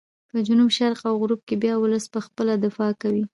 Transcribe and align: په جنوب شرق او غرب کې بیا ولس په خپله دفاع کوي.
په 0.29 0.37
جنوب 0.47 0.69
شرق 0.77 1.01
او 1.09 1.13
غرب 1.21 1.41
کې 1.47 1.55
بیا 1.63 1.73
ولس 1.77 2.05
په 2.13 2.19
خپله 2.25 2.53
دفاع 2.65 2.91
کوي. 3.01 3.23